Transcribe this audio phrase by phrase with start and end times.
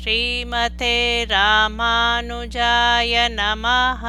[0.00, 4.04] ஸ்ரீமதே ராமானுஜாய நமஹ.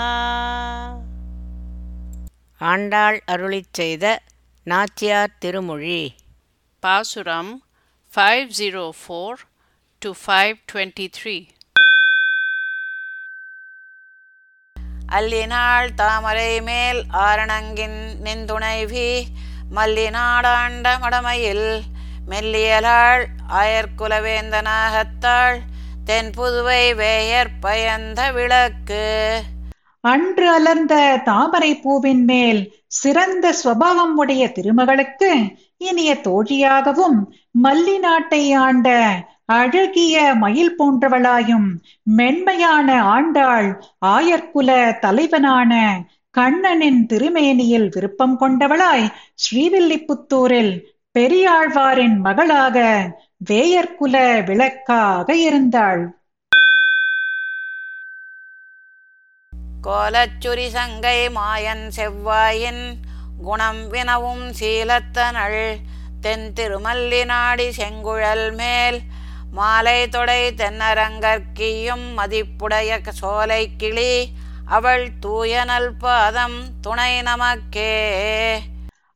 [2.61, 4.21] ஆண்டாள் அருளிச் செய்த
[4.65, 6.15] நாச்சியார் திருமொழி.
[6.83, 7.61] பாசுரம்
[8.13, 9.39] five zero four
[10.01, 11.47] to five twenty three
[15.11, 19.29] அல்லினாள் தாமரை மேல் ஆரணங்கின் நின்துணைவி
[19.75, 21.83] மல்லிநாடாண்ட மடமையில்
[22.27, 25.61] மெல்லியலாள் ஆயர்குலவேந்தனாகத்தாள்
[26.05, 29.05] தென் புதுவை வேயர் பயந்த விளக்கு.
[30.03, 30.93] அன்று அலர்ந்த
[31.25, 35.29] தாமரை பூவின் மேல் சிறந்த சுவாவம் உடைய திருமகளுக்கு
[35.77, 37.19] இனிய தோழியாகவும்
[37.63, 38.89] மல்லி நாட்டை ஆண்ட
[39.53, 41.69] அழகிய மயில் போன்றவளாயும்
[42.11, 43.69] மென்மையான ஆண்டாள்
[44.05, 45.71] ஆயர்குல தலைவனான
[46.35, 49.07] கண்ணனின் திருமேனியில் விருப்பம் கொண்டவளாய்
[49.43, 50.73] ஸ்ரீவில்லிபுத்தூரில்
[51.15, 52.77] பெரியாழ்வாரின் மகளாக
[53.49, 56.13] வேயர்குல விளக்காக இருந்தாள்.
[59.81, 62.93] கோலச்சுரி சங்கை மாயன் செவ்வாயின்
[63.43, 65.75] குணம் வினவும் சீலத்தனள்.
[66.21, 69.01] தென் திருமல்லி நாடி செங்குழல் மேல்
[69.51, 74.29] மாலை தொடை தென்னரங்கற்கியும் மதிப்புடைய சோலை கிளி
[74.65, 77.95] அவள் தூயனல் பாதம் துணை நமக்கே.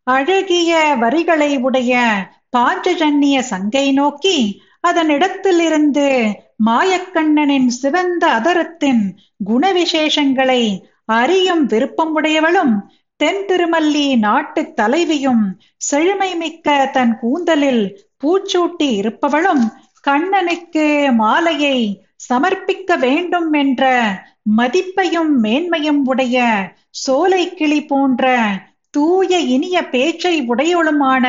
[0.03, 1.93] அழகிய வரிகளை உடைய
[2.53, 4.37] பாஞ்சஜன்ய சங்கை நோக்கி
[4.83, 6.07] அதனிடத்திலிருந்து
[6.67, 9.03] மாயக்கண்ணனின் சிவந்த அதரத்தின்
[9.47, 10.61] குணவிசேஷங்களை
[11.13, 12.73] அறியும் விருப்பம் உடையவளும்
[13.19, 15.43] தென் திருமல்லி நாட்டு தலைவியும்
[15.81, 17.83] செழுமை மிக்க தன் கூந்தலில்
[18.23, 19.63] பூச்சூட்டி இருப்பவளும்
[20.03, 21.77] கண்ணனுக்கு மாலையை
[22.27, 23.83] சமர்ப்பிக்க வேண்டும் என்ற
[24.57, 26.37] மதிப்பையும் மேன்மையும் உடைய
[26.97, 28.25] சோலை கிளி போன்ற
[28.93, 31.25] தூய இனிய பேச்சை உடையவளுமான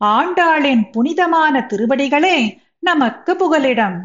[0.00, 2.36] ஆண்டாளின் புனிதமான திருவடிகளே
[2.78, 3.98] நமக்கு புகலிடம்.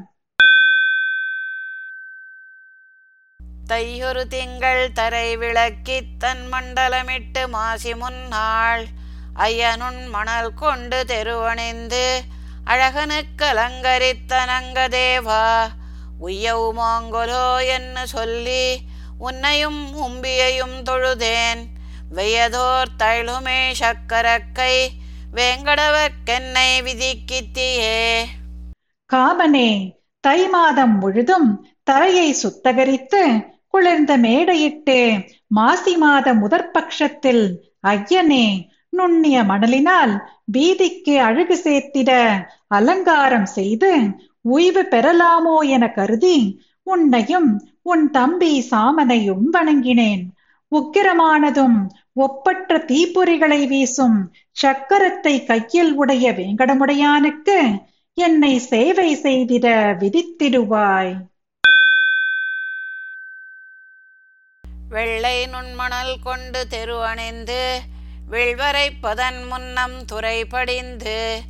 [3.68, 8.84] தையொரு திங்கள் தரை விளக்கித் தன் மண்டலமிட்டு மாசி முன்னாள்
[9.36, 12.06] ஐயனுன் மணல் கொண்டு தெருவணிந்து
[12.66, 15.46] அழகனுக்கு அலங்கரித்தனங்க தேவா
[16.20, 18.66] உய்யவுமாங்கொலோ என்று சொல்லி
[19.20, 21.64] உன்னையும் உம்பியையும் தொழுதேன்
[22.16, 24.76] வெய்யதோர் தழுமே சக்கரக்கை
[25.34, 28.00] வேங்கடவர்க்கென்னை விதிக்கித்தியே
[29.10, 29.70] காமனே
[30.20, 31.48] தை மாதம் முழுதும்
[31.84, 33.22] தரையை சுத்தகரித்து
[33.68, 34.98] குளிர்ந்த மேடையிட்டு
[35.48, 37.44] மாசி மாத முதற்பட்சத்தில்
[37.88, 38.46] ஐயனே
[38.90, 40.14] நுண்ணிய மணலினால்
[40.52, 42.12] பீதிக்கு அழகு சேர்த்திட
[42.68, 43.92] அலங்காரம் செய்து
[44.42, 46.38] உய்வு பெறலாமோ என கருதி
[46.84, 47.50] உன்னையும்
[47.82, 50.24] உன் தம்பி சாமனையும் வணங்கினேன்.
[50.72, 51.78] உக்கிரமானதும்
[52.16, 54.32] ஒப்பற்ற தீப்பொறிகளை வீசும்
[54.62, 57.82] சக்கரத்தை கையில் உடைய வேங்கடமுடையானுக்கு
[58.14, 59.68] என்னை சேவை செய்திட
[60.02, 61.14] விதித்திடுவாய்.
[64.90, 67.80] வெள்ளை நுண்மணல் கொண்டு தெருவணிந்து
[68.30, 71.42] அணிந்து பதன் முன்னம் துறை படிந்து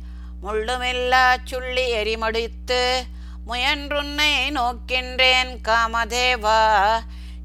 [0.42, 3.02] முள்ளுமில்லா சுள்ளி எரிமடித்து
[3.46, 6.60] முயன்றுன்னை நோக்கின்றேன் காமதேவா.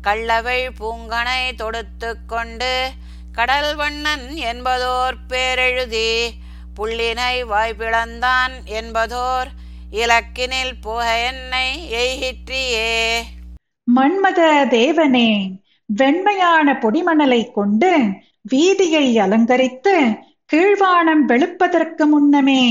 [0.03, 2.91] கள்ளவை பூங்கனை தொடுத்து கொண்டு
[3.33, 6.11] கடல் வண்ணன் என்பதோர் பேரெழுதி
[6.77, 9.49] புள்ளினை வாய்ப்பிழந்தான் என்பதோர்
[9.91, 11.67] இலக்கினில் புக என்னை
[12.01, 12.93] எய்கிற்றியே.
[13.95, 15.29] மன்மத தேவனே
[15.85, 17.91] வெண்மையான பொடிமணலை கொண்டு
[18.41, 19.95] வீதியை அலங்கரித்து
[20.53, 22.63] கீழ்வானம் வெளுப்பதற்கு முன்னமே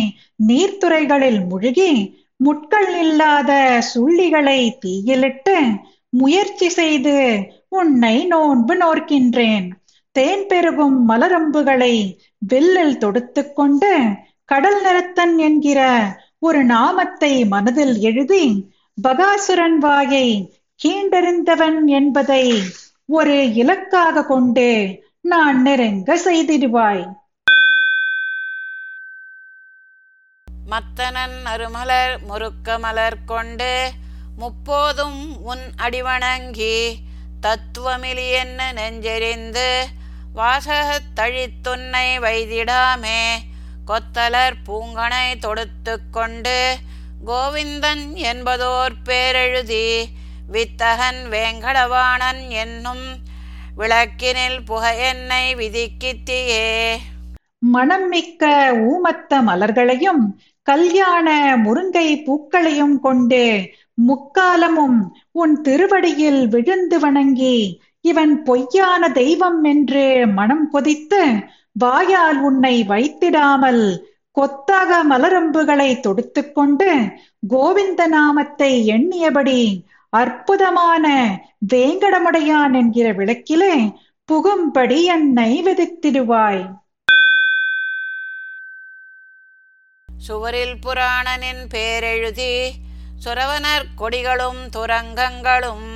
[0.48, 1.92] நீர்த்துறைகளில் முழுகி
[2.36, 5.56] முட்கள் இல்லாத சுள்ளிகளை தீயிலிட்டு
[6.10, 7.16] முயற்சி செய்து
[7.68, 9.68] உன்னை நோன்பு நோர்க்கின்றேன்.
[10.12, 13.92] தேன் பெருகும் மலரம்புகளை வில்லில் தொடுத்துக் கொண்டு
[14.44, 15.80] கடல் நிறத்தன் என்கிற
[16.38, 18.44] ஒரு நாமத்தை மனதில் எழுதி
[19.08, 20.28] பகாசுரன் வாயை
[20.84, 22.62] கீண்டறிந்தவன் என்பதை
[23.06, 24.68] ஒரு இலக்காக கொண்டு
[25.20, 27.04] நான் நெருங்க செய்திடுவாய்.
[30.68, 33.90] மத்தனன் அருமலர் முறுக்க மலர் கொண்டு
[34.38, 36.76] முப்போதும் உன் அடிவணங்கி
[37.40, 39.68] தத்துவமிலி என்ன நெஞ்செறிந்து?
[40.34, 43.20] வாசகத் தழித்துன்னை வைதிடாமே.
[43.86, 46.58] கொத்தலர் பூங்கனை தொடுத்து கொண்டு
[47.26, 49.86] கோவிந்தன் என்பதோர் பேரெழுதி
[50.50, 53.06] வித்தகன் வேங்கடவாணன் என்னும்
[53.76, 56.98] விளக்கினில் புக என்னை விதிக்கித்தியே
[57.68, 58.44] மனம் மிக்க
[58.88, 60.22] ஊமத்த மலர்களையும்
[60.68, 61.28] கல்யாண
[61.64, 63.44] முருங்கை பூக்களையும் கொண்டு
[64.08, 64.98] முக்காலமும்
[65.32, 67.56] உன் திருவடியில் விழுந்து வணங்கி
[68.00, 70.04] இவன் பொய்யான தெய்வம் என்று
[70.38, 71.22] மனம் கொதித்து
[71.76, 73.82] வாயால் உன்னை வைத்திடாமல்
[74.36, 76.90] கொத்தாக மலரம்புகளை தொடுத்துக்கொண்டு
[77.48, 79.60] கோவிந்த நாமத்தை எண்ணியபடி
[80.12, 81.06] அற்புதமான
[81.74, 83.74] வேங்கடமுடையான் என்கிற விளக்கிலே
[84.28, 86.62] புகும்படி என்னை விதித்திடுவாய்.
[90.26, 92.52] சுவரில் புராணனின் பேரெழுதி
[93.18, 95.88] சுரவனர் கொடிகளும் துரங்கங்களும்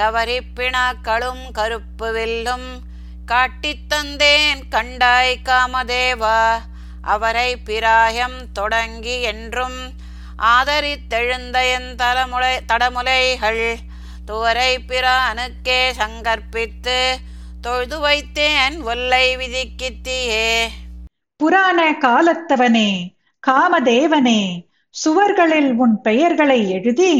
[0.00, 2.68] கவரிப்பிணாக்களும் கருப்பு வில்லும்
[3.26, 6.40] காட்டித் தந்தேன் கண்டாய் காமதேவா
[7.04, 9.78] அவரை பிராயம் தொடங்கி என்றும்
[10.48, 13.64] ஆதரித்தெழுந்த என் தலைமுலை தடமுலைகள்
[14.26, 16.98] துவரை பிரானுக்கே சங்கற்பித்து
[17.60, 20.48] தொழுது வைத்தேன் ஒல்லை விதிக்கித்தியே
[21.40, 22.90] புராண காலத்தவனே
[23.48, 24.40] காமதேவனே
[24.94, 27.12] சுவர்களில் உன் பெயர்களை எழுதி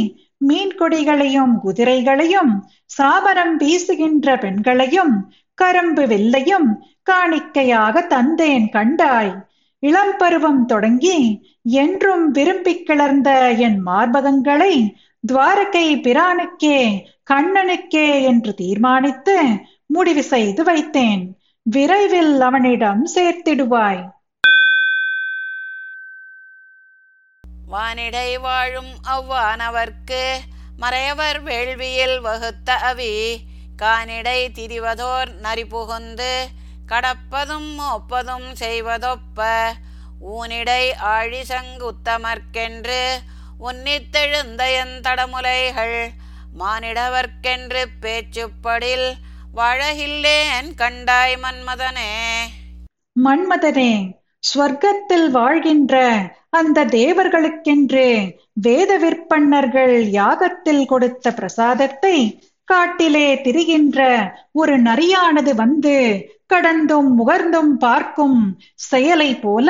[0.49, 2.53] மீன்கொடிகளையும் குதிரைகளையும்
[2.99, 5.15] சாபரம் வீசுகின்ற பெண்களையும்
[5.55, 6.69] கரும்பு வில்லையும்
[7.03, 9.33] காணிக்கையாக தந்தேன் கண்டாய்.
[9.83, 11.19] இளம்பருவம் தொடங்கி
[11.63, 14.75] என்றும் விரும்பிக் கிளர்ந்த என் மார்பகங்களை
[15.33, 16.81] துவாரகை பிரானுக்கே
[17.31, 19.37] கண்ணனுக்கே என்று தீர்மானித்து
[19.87, 21.25] முடிவு செய்து வைத்தேன்.
[21.63, 24.03] விரைவில் அவனிடம் சேர்த்திடுவாய்.
[27.69, 30.23] வானிடை வாழும் அவ்வானவர்க்கு
[30.81, 33.15] மறையவர் வேள்வியில் வகுத்த அவி
[33.83, 36.33] கானிடை திரிவதோர் நரிபுகுந்து
[36.87, 39.41] கடப்பதும் ஒப்பதும் செய்வதொப்ப
[40.31, 43.03] ஊனிடை ஆழிசங்குத்தமர்க்கென்று
[43.61, 45.99] சங்குத்தமர்க்கென்று தடமுலைகள்
[46.59, 49.09] மானிடவர்க்கென்று பேச்சுப்படில்
[49.55, 52.11] வாழகில்லேன் கண்டாய் மன்மதனே.
[53.17, 53.91] மன்மதனே
[54.45, 55.95] ஸ்வர்க்கத்தில் வாழ்கின்ற
[56.51, 58.07] அந்த தேவர்களுக்கென்று
[58.61, 62.17] வேத விற்பன்னர்கள் யாகத்தில் கொடுத்த பிரசாதத்தை
[62.69, 63.99] காட்டிலே திரிகின்ற
[64.53, 65.97] ஒரு நரியானது வந்து
[66.47, 68.39] கடந்தும் முகர்ந்தும் பார்க்கும்
[68.85, 69.69] செயலை போல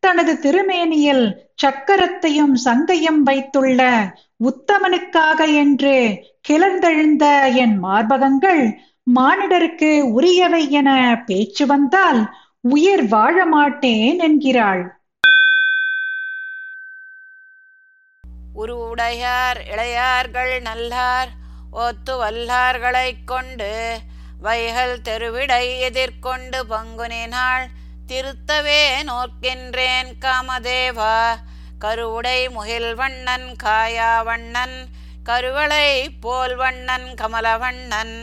[0.00, 1.24] தனது திருமேனியில்
[1.62, 3.82] சக்கரத்தையும் சங்கையும் வைத்துள்ள
[4.40, 5.94] உத்தமனுக்காக என்று
[6.48, 7.26] கிளர்ந்தெழுந்த
[7.56, 8.62] என் மார்பகங்கள்
[9.10, 10.90] மானிடருக்கு உரியவை என
[11.26, 12.20] பேச்சு வந்தால்
[12.64, 14.84] உயிர் வாழ மாட்டேன் என்கிறாள்.
[18.54, 21.30] உருவுடையார் இளையார்கள் நல்லார்
[21.76, 23.70] ஒத்து வல்லார்களைக் கொண்டு
[24.40, 27.66] வைகள் தெருவிடை எதிர்கொண்டு பங்குனினாள்
[28.06, 31.16] திருத்தவே நோக்கின்றேன் காமதேவா
[31.78, 34.76] கருவுடை முகில் வண்ணன் காயாவண்ணன்
[35.22, 35.88] கருவளை
[36.20, 38.16] போல் வண்ணன் கமலவண்ணன்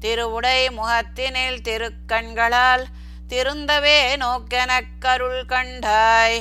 [0.00, 2.84] திருவுடை முகத்தினில் திருக்கண்களால்
[3.28, 6.38] திருந்தவே நோக்கெனக் கருள் கண்டாய்.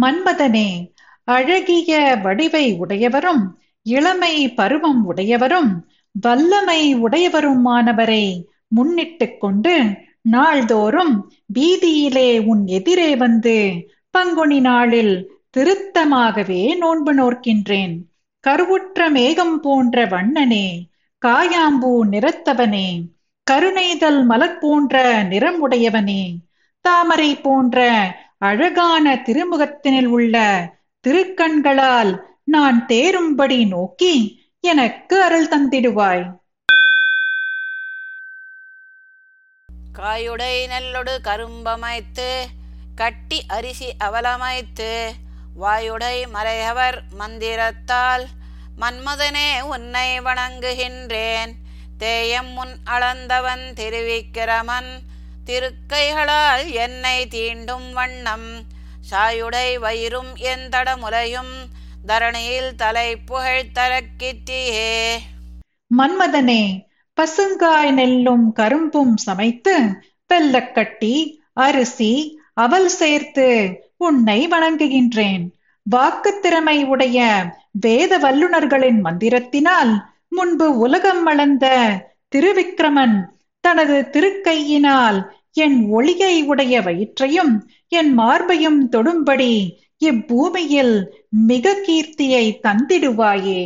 [0.00, 0.68] மன்மதனே
[1.24, 3.42] அழகிய வடிவை உடையவரும்
[3.86, 5.72] இளமை பருவம் உடையவரும்
[6.14, 8.24] வல்லமை உடையவருமானவரை
[8.68, 9.74] முன்னிட்டுக் கொண்டு
[10.30, 11.14] நாள்தோறும்
[11.54, 13.56] வீதியிலே உன் எதிரே வந்து
[14.10, 15.14] பங்குனி நாளில்
[15.58, 17.94] திருத்தமாகவே நோன்பு நோக்கின்றேன்
[18.44, 20.66] கருவுற்ற மேகம் போன்ற வண்ணனே
[21.22, 22.88] காயாம்பூ நிறத்தவனே
[23.50, 26.22] கருணைதல் மலர் போன்ற நிறம் உடையவனே
[26.80, 27.84] தாமரை போன்ற
[28.38, 30.36] அழகான திருமுகத்தினில் உள்ள
[31.04, 32.10] திருக்கண்களால்
[32.44, 34.14] நான் தேரும்படி நோக்கி
[34.60, 36.24] எனக்கு அருள் தந்திடுவாய்.
[39.98, 42.30] காயுடை நெல்லொடு கரும்பமைத்து
[42.94, 44.90] கட்டி அரிசி அவலமைத்து
[45.54, 48.26] வாயுடை மறையவர் மந்திரத்தால்
[48.80, 51.54] மன்மதனே உன்னை வணங்குகின்றேன்.
[51.98, 54.90] தேயம் முன் அளந்தவன் திருவிக்கிரமன்
[55.46, 58.62] திருக்கைகளால் என்னை தீண்டும் வண்ணம்.
[59.10, 61.54] சாயுடை வயிறும் என் தடமுலையும்
[62.06, 65.12] தரணியில் தலை புகழ் தரக்கித்தியே
[65.98, 66.84] மன்மதனே
[67.20, 70.02] பசுங்காய் நெல்லும் கரும்பும் சமைத்து
[70.34, 75.50] வெல்லக்கட்டி அரிசி அவல் சேர்த்து உன்னை வணங்குகின்றேன்.
[75.82, 81.66] வாக்குத் திறமை உடைய வேத வல்லுனர்களின் மந்திரத்தினால் முன்பு உலகம் வளர்ந்த
[82.34, 83.16] திருவிக்கிரமன்
[83.64, 85.18] தனது திருக்கையினால்
[85.52, 87.54] என் ஒளியை உடைய வயிற்றையும்
[87.88, 89.52] என் மார்பையும் தொடும்படி
[90.04, 90.94] இப்பூமியில்
[91.28, 93.60] மிக கீர்த்தியை தந்திடுவாயே.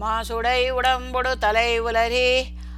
[0.00, 2.30] மாசுடை உடம்பொடு தலை உலரி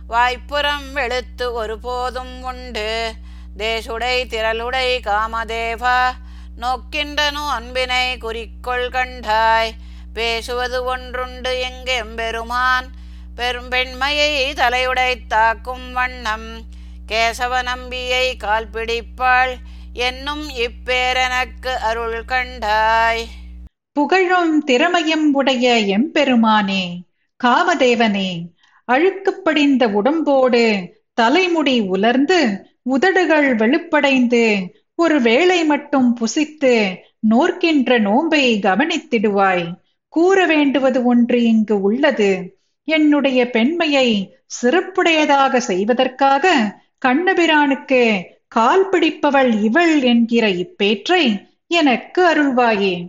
[0.07, 3.13] வாய்ப்புறம் வெளுத்து ஒருபோதும் உண்டு.
[3.59, 6.01] தேசுடை திரளுடை காமதேவா
[6.61, 9.73] நோக்கின்றனு அன்பினை குறிக்கொள் கண்டாய்.
[10.13, 12.87] பேசுவது ஒன்றுண்டு எங்கெம்பெருமான்
[13.37, 16.63] பெரும்பெண்மையை தலையுடை தாக்கும் வண்ணம்.
[17.09, 19.55] கேசவ நம்பியை கால் பிடிப்பாள்.
[19.93, 23.25] என்னும் இப்பேரனக்கு அருள் கண்டாய்.
[23.93, 27.01] புகழும் திறமையும் உடைய எம்பெருமானே
[27.45, 28.43] காமதேவனே
[28.85, 36.97] அழுக்கு படிந்த உடம்போடு தலைமுடி உலர்ந்து உதடுகள் வெளுப்படைந்து ஒரு வேளை மட்டும் புசித்து
[37.31, 39.82] நோர்க்கின்ற நோன்பை கவனித்திடுவாய்.
[40.13, 42.57] கூற வேண்டுவது ஒன்று இங்கு உள்ளது.
[42.85, 46.75] என்னுடைய பெண்மையை சிறப்புடையதாக செய்வதற்காக
[47.07, 53.09] கண்ணபிரானுக்கு கால் பிடிப்பவள் இவள் என்கிற இப்பேற்றை எனக்கு அருள்வாயே.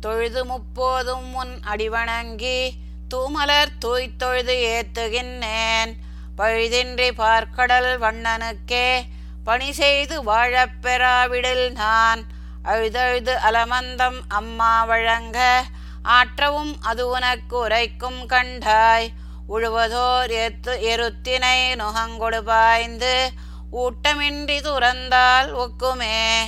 [0.00, 2.70] தொழுது முப்போதும் உன் அடிவணங்கி
[3.14, 5.92] தூமலர் தூய்த் தொழுது ஏத்துகின்றேன்.
[6.38, 9.00] பழுதின்றி பார்க்கடல் வண்ணனுக்கே
[9.44, 12.31] பணி செய்து வாழப்பெறாவிடில் நான்.
[12.64, 15.64] அழுதழுது அலமந்தம் அம்மா வழங்க.
[16.02, 19.06] ஆற்றவும் அது உனக்கு உரைக்கும் கண்டாய்.
[19.48, 23.30] உழுவதோர் எத்து எருத்தினை நுகங்கொடு பாய்ந்து.
[23.72, 26.40] ஊட்டமின்றி துறந்தால் ஒக்குமே.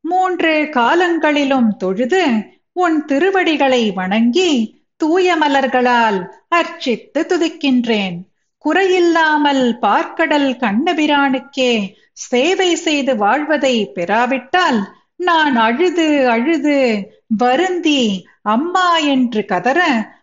[0.00, 2.26] மூன்று காலங்களிலும் தொழுது
[2.72, 8.16] உன் திருவடிகளை வணங்கி தூய மலர்களால் அர்ச்சித்து துதிக்கின்றேன்.
[8.64, 16.76] குறையில்லாமல் பார்க்கடல் கண்ணபிரானுக்கே சேவை செய்து வாழ்வதை பெறாவிட்டால் நான் அழுது அழுது
[17.36, 18.02] வருந்தி
[18.54, 19.80] அம்மா என்று கதற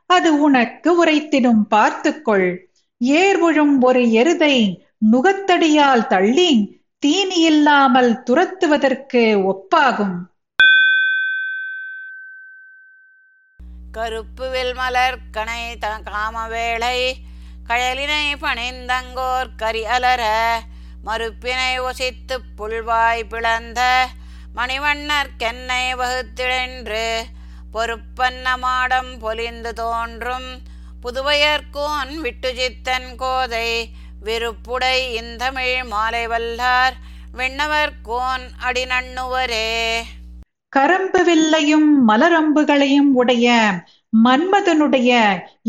[0.07, 2.47] அது உனக்கு உரைத்திடும் பார்த்துக்கொள்.
[3.01, 4.55] ஏர் உழும் ஒரு எருதை
[5.11, 6.51] நுகத்தடியால் தள்ளி
[7.03, 10.17] தீனி இல்லாமல் துரத்துவதற்கு ஒப்பாகும்.
[13.93, 16.97] கருப்பு வெல்மலர் கனை த காமவேளை
[17.69, 20.23] கழலினை பணிந்தங்கோர் கரி அலர
[21.03, 23.81] மறுப்பினை ஒசித்து புல்வாய் பிளந்த
[24.55, 27.05] மணிவண்ணர் கென்னை வகுத்திழன்று
[27.71, 30.49] பொறுப்பன்ன மாடம் பொலிந்து தோன்றும்
[31.03, 33.69] புதுவையர்கோன் விட்டுஜித்தன் கோதை
[34.21, 36.95] விருப்புடை இந்தமிழ் மாலை வல்லார்
[37.31, 39.67] விண்ணவர் கோன் அடிநண்ணுவரே.
[40.73, 43.47] கரம்பு வில்லையும் மலரம்புகளையும் உடைய
[44.13, 45.11] மன்மதனுடைய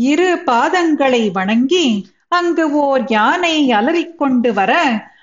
[0.03, 1.85] இரு பாதங்களை வணங்கி
[2.29, 4.73] அங்கு ஓர் யானை அலறிக்கொண்டு வர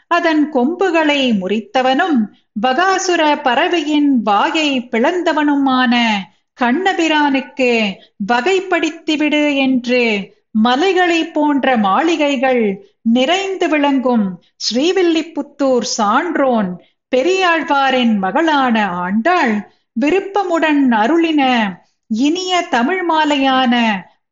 [0.09, 2.19] அதன் கொம்புகளை முறித்தவனும்
[2.63, 5.95] பகாசுர பறவையின் வாயை பிளந்தவனுமான
[6.61, 7.97] கண்ணபிரானுக்கு
[8.33, 16.71] வகைப்படுத்திவிடு என்று மலைகளை போன்ற மாளிகைகள் நிறைந்து விளங்கும் ஸ்ரீவில்லிபுத்தூர் சான்றோன்
[17.17, 19.55] பெரியாழ்வாரின் மகளான ஆண்டாள்
[20.01, 21.43] விருப்பமுடன் அருளின
[22.07, 23.75] இனிய தமிழ் மாலையான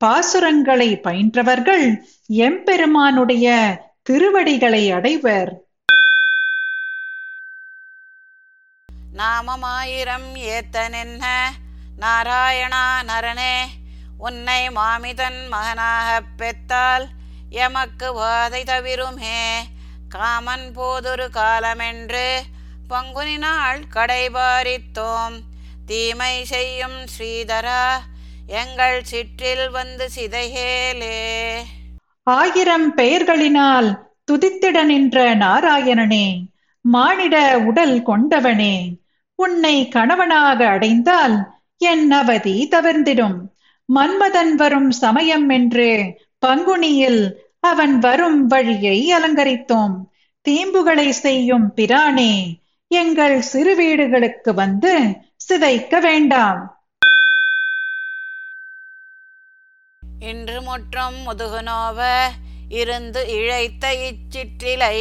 [0.04, 1.86] பாசுரங்களை பயின்றவர்கள்
[2.26, 5.65] எம்பெருமானுடைய திருவடிகளை அடைவர்.
[9.16, 11.26] நாமமாயிரம் ஏத்தனென்ன?
[12.00, 13.58] நாராயணா நரனே
[14.18, 17.06] உன்னை மாமிதன் மகனாகப் பெத்தால்
[17.50, 19.48] எமக்கு வாதை தவிருமே.
[20.08, 22.42] காமன் போதொரு காலமென்று
[22.90, 25.40] பங்குனினால் கடைபாரித்தோம்.
[25.86, 27.88] தீமை செய்யும் ஸ்ரீதரா
[28.46, 31.60] எங்கள் சிற்றில் வந்து சிதையேலே.
[32.22, 33.98] ஆயிரம் பெயர்களினால்
[34.32, 36.44] துதித்திட நின்ற நாராயணனே
[36.80, 39.04] மானிட உடல் கொண்டவனே.
[39.36, 41.36] உன்னை கணவனாக அடைந்தால்
[41.78, 43.38] என் அவதி தவிர்ந்திடும்.
[43.88, 45.88] மன்மதன் வரும் சமயம் என்று
[46.46, 47.22] பங்குனியில்
[47.60, 49.94] அவன் வரும் வழியை அலங்கரித்தோம்.
[50.46, 52.32] தீம்புகளை செய்யும் பிரானே
[52.90, 54.92] எங்கள் சிறு வீடுகளுக்கு வந்து
[55.36, 56.60] சிதைக்க வேண்டாம்.
[60.20, 62.00] இன்று முற்றும் முதுகுனோவ
[62.68, 64.96] இருந்து இழைத்த இச்சிற்றிலை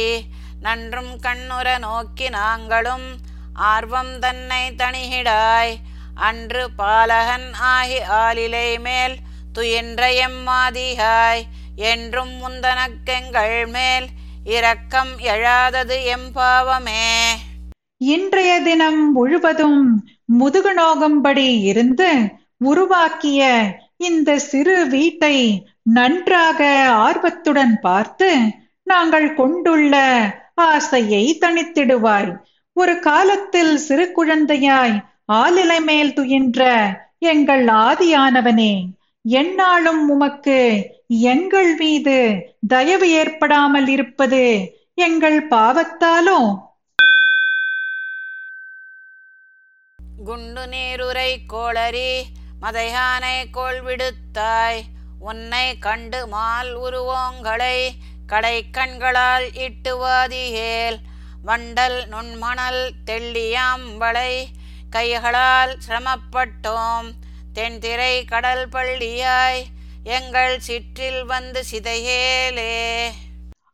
[0.60, 3.06] நன்றும் கண்ணுர நோக்கி நாங்களும்
[3.56, 5.74] ஆர்வம் தன்னை தணிகிடாய்.
[6.14, 9.16] அன்று பாலகன் ஆகி ஆலிலை மேல்
[9.52, 11.42] துயின்ற எம்மாதிகாய்
[11.76, 14.06] என்றும் முந்தனக்கெங்கள் மேல்
[14.44, 17.04] இரக்கம் எழாதது எம்பாவமே
[17.98, 19.80] இன்றைய தினம் முழுவதும்
[20.24, 22.08] முதுகு நோகும்படி இருந்து
[22.58, 23.42] உருவாக்கிய
[23.96, 25.36] இந்த சிறு வீட்டை
[25.82, 28.30] நன்றாக ஆர்வத்துடன் பார்த்து
[28.82, 29.94] நாங்கள் கொண்டுள்ள
[30.54, 32.36] ஆசையை தணித்திடுவாய்.
[32.76, 34.96] ஒரு காலத்தில் சிறு குழந்தையாய்
[35.32, 36.60] ஆலிலை மேல் துயின்ற
[37.18, 38.72] எங்கள் ஆதியானவனே
[39.24, 40.58] எந்நாளும் உமக்கு
[41.08, 42.16] எங்கள் மீது
[42.68, 44.42] தயவு ஏற்படாமல் இருப்பது
[44.94, 46.40] எங்கள் பாவத்தாலோ?
[50.24, 52.10] குண்டு நீருரை கோளரி
[52.62, 54.80] மதையானை கோள் விடுத்தாய்.
[55.20, 57.88] உன்னை கண்டு மால் உருவோங்களை
[58.26, 60.98] கடை கண்களால் இட்டுவாதியேல்
[61.46, 64.46] வண்டல் நுண்மணல் தெள்ளியாம் வளை
[64.90, 67.08] கைகளால் சிரமப்பட்டோம்.
[67.52, 69.60] தென்திரை கடல் பள்ளியாய்
[70.04, 73.06] எங்கள் சிற்றில் வந்து சிதையேலே.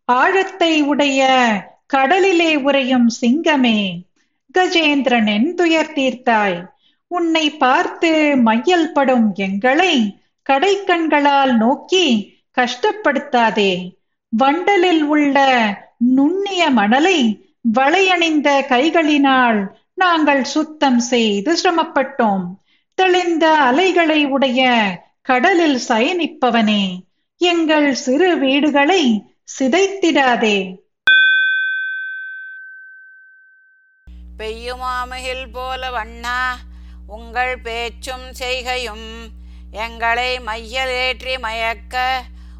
[0.04, 1.28] ஆழத்தை உடைய
[1.86, 4.04] கடலிலே உறையும் சிங்கமே
[4.58, 6.66] கஜேந்திரனின் துயர் தீர்த்தாய்.
[7.06, 12.06] உன்னை பார்த்து மையல் படும் எங்களை கடைக்கண்களால் நோக்கி
[12.58, 13.72] கஷ்டப்படுத்தாதே.
[14.38, 15.36] வண்டலில் உள்ள
[15.96, 17.18] நுண்ணிய மணலை
[17.64, 19.60] வளையணிந்த கைகளினால்
[19.94, 22.44] நாங்கள் சுத்தம் செய்து சிரமப்பட்டோம்.
[22.98, 24.62] தெளிந்த அலைகளை உடைய
[25.22, 26.84] கடலில் சயனிப்பவனே
[27.40, 29.02] எங்கள் சிறு வீடுகளை
[29.58, 30.58] சிதைத்திடாதே.
[34.38, 36.40] பெய்யுமாமுகில் போல வண்ணா
[37.06, 39.08] உங்கள் பேச்சும் செய்கையும்
[39.70, 41.96] எங்களை மையல் ஏற்றி மயக்க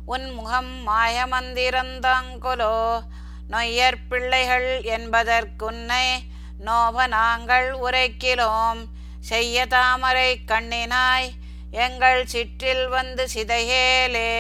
[0.07, 2.77] உன் முகம் மாயமந்திரந்தாங்கொலோ
[3.53, 6.07] நொய்யற் பிள்ளைகள் என்பதற்குன்னை
[6.59, 8.81] நோப நாங்கள் உரைக்கிறோம்
[9.21, 11.29] செய்ய தாமரை கண்ணினாய்
[11.71, 14.33] எங்கள் சிற்றில் வந்து சிதையேலே.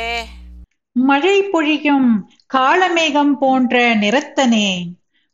[0.92, 2.08] மழை பொழியும்
[2.54, 4.84] காலமேகம் போன்ற நிறத்தனே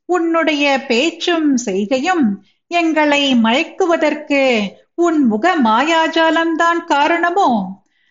[0.04, 2.26] உன்னுடைய பேச்சும் செய்கையும்
[2.66, 4.42] எங்களை மயக்குவதற்கு
[4.94, 7.50] உன் முக மாயாஜாலம்தான் காரணமோ?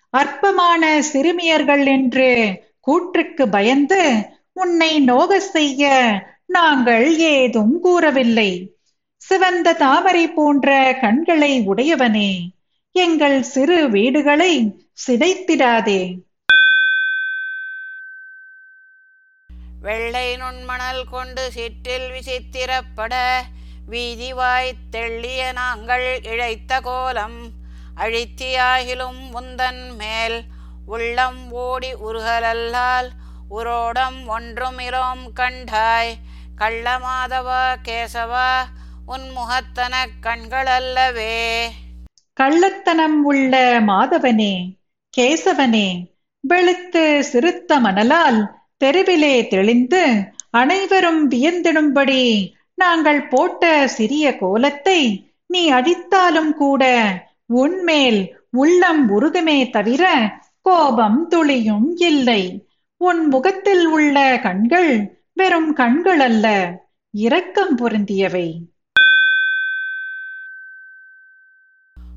[0.09, 2.29] அற்பமான சிறுமியர்கள் என்று
[2.87, 4.01] கூற்றுக்கு பயந்து
[4.61, 5.83] உன்னை நோக செய்ய
[6.47, 8.51] நாங்கள் ஏதும் கூறவில்லை.
[9.21, 12.31] சிவந்த தாமரை போன்ற கண்களை உடையவனே
[12.95, 14.53] எங்கள் சிறு வீடுகளை
[15.05, 16.01] சிதைத்திடாதே.
[19.81, 23.13] வெள்ளை நுண்மணல் கொண்டு சிற்றில் விசித்திரப்பட
[23.91, 27.39] வீதிவாய் தெள்ளிய நாங்கள் இழைத்த கோலம்
[27.97, 30.39] அழித்தியாகிலும் முந்தன் மேல்
[30.87, 33.09] உள்ளம் ஓடி உருகலல்லால்
[33.49, 36.13] உரோடம் ஒன்றும் இரோம் கண்டாய்.
[36.57, 38.51] கள்ளமாதவா கேசவா
[39.05, 41.63] உன் முகத்தனக் கண்களல்லவே.
[42.41, 44.77] கள்ளத்தனம் உள்ள மாதவனே
[45.17, 46.05] கேசவனே
[46.39, 48.45] வெளுத்து சிறுத்த மணலால்
[48.77, 57.03] தெருவிலே தெளிந்து அனைவரும் வியந்திடும்படி நாங்கள் போட்ட சிறிய கோலத்தை நீ அடித்தாலும் கூட
[57.47, 62.66] உன்மேல் உள்ளம் உருகுமே தவிர கோபம் துளியும் இல்லை.
[62.99, 66.45] உன் முகத்தில் உள்ள கண்கள் வெறும் கண்கள் அல்ல
[67.11, 68.47] இரக்கம் பொருந்தியவை.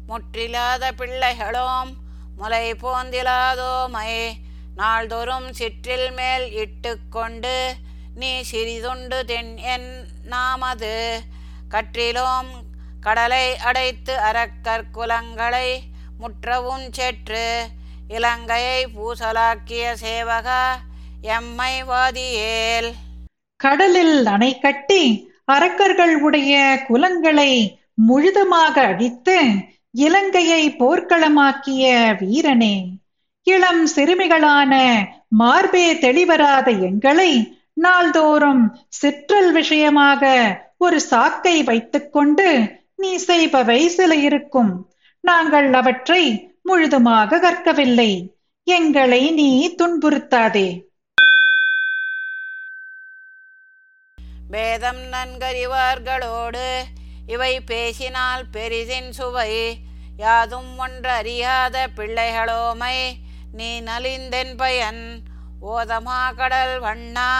[0.08, 1.90] முற்றிலாத பிள்ளைகளோம்
[2.36, 4.30] முலை போந்திலாதோமை
[4.76, 7.74] நாள்தோறும் சிற்றில் மேல் இட்டுக்கொண்டு
[8.14, 11.20] நீ சிறிதுண்டு தென் என் நாமது.
[11.70, 12.50] கற்றிலோம்
[13.00, 15.68] கடலை அடைத்து அறக்கற்குலங்களை
[16.20, 17.68] முற்றவும் செற்று
[18.16, 20.62] இலங்கையை பூசலாக்கிய சேவகா
[21.22, 22.88] எம்மை வாதியேல்.
[23.56, 25.02] கடலில் அணை கட்டி
[25.44, 27.52] அரக்கர்கள் உடைய குலங்களை
[27.94, 29.38] முழுதுமாக அழித்து
[29.92, 31.84] இலங்கையை போர்க்களமாக்கிய
[32.22, 32.76] வீரனே
[33.42, 34.74] இளம் சிறுமிகளான
[35.38, 37.32] மார்பே தெளிவராத எங்களை
[37.72, 40.22] நாள்தோறும் சிற்றல் விஷயமாக
[40.78, 42.48] ஒரு சாக்கை வைத்துக்கொண்டு
[42.96, 44.72] நீ செய்பவை சில இருக்கும்.
[45.20, 46.22] நாங்கள் அவற்றை
[46.70, 48.12] முழுதுமாக கற்கவில்லை.
[48.64, 50.68] எங்களை நீ துன்புறுத்தாதே.
[54.48, 56.82] வேதம் நன்கறிவார்களோடு
[57.26, 59.78] இவை பேசினால் பெரிதின் சுவை.
[60.16, 62.96] யாதும் ஒன்றறியாத பிள்ளைகளோமை
[63.52, 65.22] நீ நலிந்தென் பயன்.
[65.62, 67.34] ஓதமா கடல் வண்ணா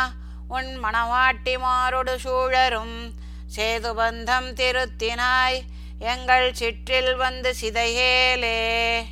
[0.48, 2.18] உன் மணவாட்டிமாரொடு சூழரும்.
[2.18, 2.98] சூழரும்
[3.56, 5.60] சேதுபந்தம் திருத்தினாய்
[5.98, 9.02] எங்கள் சிற்றில் வந்து சிதையேலே.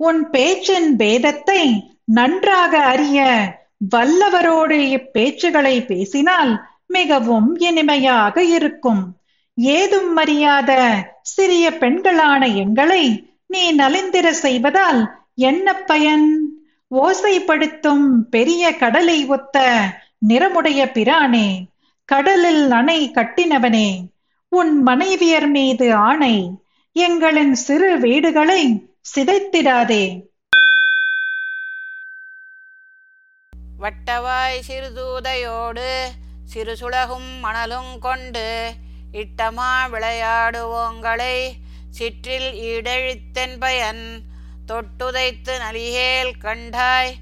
[0.00, 1.62] உன் பேச்சின் பேதத்தை
[2.04, 3.18] நன்றாக அறிய
[3.94, 6.52] வல்லவரோடு இப்பேச்சுகளை பேசினால்
[6.86, 9.02] மிகவும் இனிமையாக இருக்கும்.
[9.54, 10.70] ஏதும் அறியாத
[11.22, 13.04] சிறிய பெண்களான எங்களை
[13.46, 15.00] நீ நலிந்திர செய்வதால்
[15.48, 16.28] என்ன பயன்?
[16.90, 19.58] ஓசைப்படுத்தும் பெரிய கடலை ஒத்த
[20.28, 21.48] நிறமுடைய பிரானே
[22.08, 23.88] கடலில் அணை கட்டினவனே
[24.52, 26.36] உன் மனைவியர் மீது ஆணை
[26.96, 28.62] எங்களின் சிறு வீடுகளை
[29.14, 30.28] சிதைத்திடாதே.
[33.80, 36.08] வட்டவாய் சிறுதூதையோடு
[36.54, 38.74] சிறுசுலகும் மணலும் கொண்டு
[39.12, 41.52] இட்டமா விளையாடுவோங்களை
[41.90, 44.22] சிற்றில் இடழித்தென் பயன்
[44.68, 47.12] தொட்டுதைத்து நலிகேல் கண்டாய்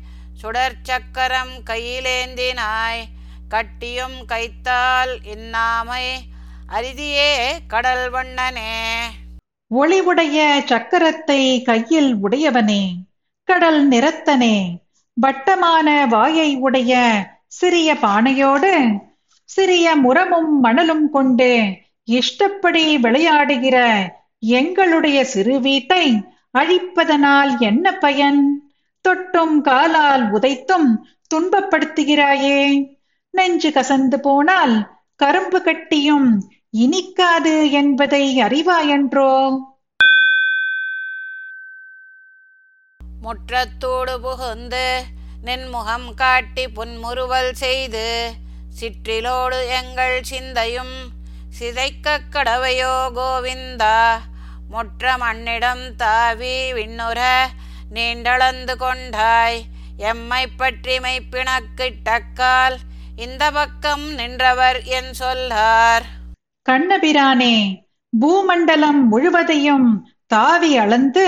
[0.43, 3.05] சுடற்சக்கரம் கையிலேந்தினாய்
[3.49, 6.07] கட்டியும் கைத்தால் இன்னாமை
[6.69, 8.77] அரிதியே கடல் வண்ணனே.
[9.71, 12.83] ஒளிவுடைய சக்கரத்தை கையில் உடையவனே
[13.45, 14.57] கடல் நிறத்தனே
[15.15, 16.93] வட்டமான வாயை உடைய
[17.47, 18.73] சிறிய பானையோடு
[19.45, 21.51] சிறிய முரமும் மணலும் கொண்டு
[22.05, 23.77] இஷ்டப்படி விளையாடுகிற
[24.39, 26.05] எங்களுடைய சிறு வீட்டை
[26.59, 28.41] அழிப்பதனால் என்ன பயன்?
[29.09, 30.89] தொட்டும் காலால் உதைத்தும்
[31.35, 32.61] துன்பப்படுத்துகிறாயே.
[33.31, 34.75] நெஞ்சு கசந்து போனால்
[35.17, 36.29] கரும்பு கட்டியும்
[36.75, 39.33] இனிக்காது என்பதை அறிவாயன்றோ
[43.23, 45.05] முற்றத்தோடு புகுந்து
[45.45, 48.35] நின்முகம் காட்டி புன்முறுவல் செய்து
[48.81, 50.95] சிற்றிலோடு எங்கள் சிந்தையும்
[51.59, 54.21] சிதைக்கக் கடவையோ கோவிந்தா
[54.69, 57.21] முற்ற மண்ணிடம் தாவி விண்ணுற
[57.95, 59.61] நீண்டளந்து கொண்டாய்
[59.97, 62.79] எம்மை பற்றி மெய்ப்பிணக்கிட்டக்கால்
[63.17, 66.18] இந்த பக்கம் நின்றவர் என் சொல்லார்.
[66.69, 67.55] கண்ணபிரானே
[68.13, 69.89] பூமண்டலம் முழுவதையும்
[70.27, 71.27] தாவி அளந்து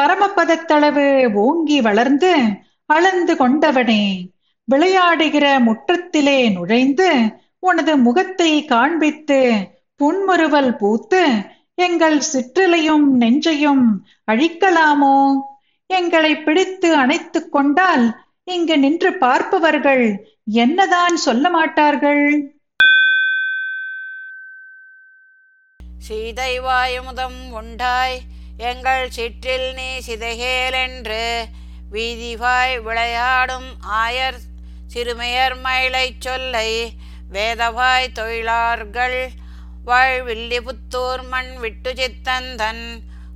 [0.00, 2.32] பரமபதத்தளவு ஓங்கி வளர்ந்து
[2.86, 4.04] அளந்து கொண்டவனே
[4.68, 7.08] விளையாடுகிற முற்றத்திலே நுழைந்து
[7.58, 9.40] உனது முகத்தை காண்பித்து
[10.00, 11.22] புன்முறுவல் பூத்து
[11.74, 13.84] எங்கள் சிற்றிலையும் நெஞ்சையும்
[14.32, 15.16] அழிக்கலாமோ?
[15.86, 18.04] எங்களை பிடித்து அணைத்துக் கொண்டால்
[18.44, 20.04] இங்கு நின்று பார்ப்பவர்கள்
[20.44, 22.24] என்னதான் சொல்ல மாட்டார்கள்?
[26.00, 28.18] சீதை வாயுமுதம் உண்டாய்
[28.58, 31.24] எங்கள் சிற்றில் நீ சிதைகேலென்று
[31.92, 33.68] வீதிவாய் விளையாடும்
[34.02, 34.38] ஆயர்
[34.94, 36.70] சிறுமையர் மயிலைச் சொல்லை
[37.32, 39.20] வேதவாய் தொழிலார்கள்
[39.86, 42.84] வாழ்வில்லிபுத்தூர் மண் விட்டு சித்தந்தன்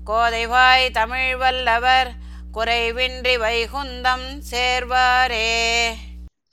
[0.07, 2.11] கோதைவாய் தமிழ் வல்லவர்
[2.55, 5.49] குறைவின்றி வைகுந்தம் சேர்வாரே.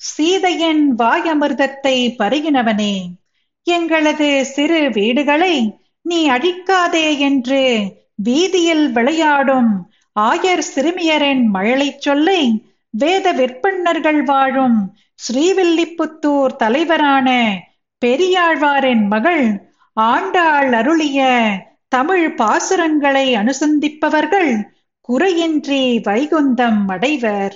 [0.02, 2.94] சீதையின் வாயமிர்தத்தை பருகினவனே
[3.68, 5.56] எங்களது சிறு வீடுகளை
[6.02, 7.80] நீ அழிக்காதே என்று
[8.16, 12.42] வீதியில் விளையாடும் ஆயர் சிறுமியரின் மழலைச் சொல்லை
[12.90, 17.30] வேத விற்பன்னர்கள் வாழும் ஸ்ரீவில்லிபுத்தூர் தலைவரான
[18.06, 19.46] பெரியாழ்வாரின் மகள்
[19.94, 21.50] ஆண்டாள் அருளிய
[21.88, 24.52] தமிழ் பாசுரங்களை அனுசந்திப்பவர்கள்
[25.10, 27.56] குறையின்றி வைகுந்தம் அடைவர்.